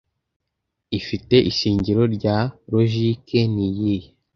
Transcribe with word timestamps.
Ifite 0.99 1.35
ishingiro 1.49 2.03
rya 2.15 2.37
logique, 2.73 3.39
niyihe 3.53 4.09